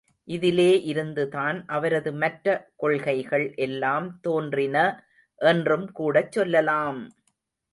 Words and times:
இதிலே 0.27 0.81
இருந்துதான் 0.83 1.65
அவரது 1.67 2.11
மற்ற 2.13 2.47
கொள்கைள் 2.75 3.45
எல்லாம் 3.57 4.19
தோன்றின 4.21 4.77
என்றும் 5.41 5.87
கூடச் 5.91 6.31
சொல்லலாம்! 6.31 7.01